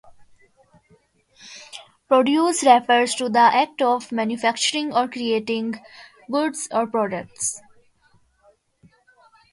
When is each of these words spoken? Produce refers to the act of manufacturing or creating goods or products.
Produce 2.07 2.63
refers 2.63 3.13
to 3.13 3.29
the 3.29 3.37
act 3.37 3.83
of 3.83 4.11
manufacturing 4.11 4.91
or 4.95 5.07
creating 5.07 5.79
goods 6.31 6.67
or 6.71 6.87
products. 6.87 7.61